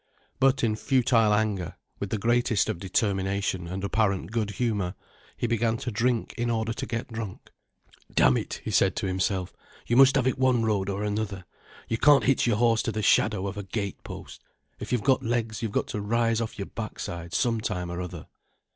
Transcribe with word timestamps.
But, 0.39 0.63
in 0.63 0.75
futile 0.75 1.31
anger, 1.31 1.75
with 1.99 2.09
the 2.09 2.17
greatest 2.17 2.69
of 2.69 2.79
determination 2.79 3.67
and 3.67 3.83
apparent 3.83 4.31
good 4.31 4.49
humour, 4.57 4.95
he 5.37 5.45
began 5.45 5.77
to 5.77 5.91
drink 5.91 6.33
in 6.39 6.49
order 6.49 6.73
to 6.73 6.87
get 6.87 7.09
drunk. 7.09 7.51
"Damn 8.11 8.35
it," 8.37 8.61
he 8.63 8.71
said 8.71 8.95
to 8.95 9.05
himself, 9.05 9.53
"you 9.85 9.95
must 9.95 10.15
have 10.15 10.25
it 10.25 10.39
one 10.39 10.65
road 10.65 10.89
or 10.89 11.03
another—you 11.03 11.99
can't 11.99 12.23
hitch 12.23 12.47
your 12.47 12.57
horse 12.57 12.81
to 12.81 12.91
the 12.91 13.03
shadow 13.03 13.45
of 13.45 13.57
a 13.57 13.63
gate 13.63 14.03
post—if 14.03 14.91
you've 14.91 15.03
got 15.03 15.21
legs 15.21 15.61
you've 15.61 15.71
got 15.71 15.85
to 15.89 16.01
rise 16.01 16.41
off 16.41 16.57
your 16.57 16.65
backside 16.65 17.31
some 17.35 17.61
time 17.61 17.91
or 17.91 18.01
other." 18.01 18.25